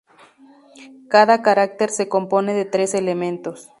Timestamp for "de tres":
2.55-2.95